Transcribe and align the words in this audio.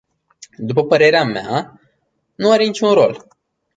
După 0.57 0.83
părerea 0.85 1.23
mea, 1.23 1.79
nu 2.35 2.51
are 2.51 2.63
niciun 2.63 2.93
rol. 2.93 3.27